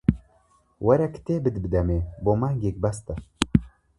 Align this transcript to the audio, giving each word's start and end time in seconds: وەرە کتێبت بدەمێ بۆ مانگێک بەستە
وەرە 0.85 1.07
کتێبت 1.15 1.55
بدەمێ 1.63 1.99
بۆ 2.23 2.31
مانگێک 2.41 2.75
بەستە 2.83 3.15